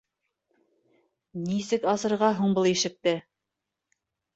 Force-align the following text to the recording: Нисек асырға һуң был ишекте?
Нисек 1.43 1.87
асырға 1.95 2.33
һуң 2.43 2.59
был 2.59 2.75
ишекте? 2.75 3.19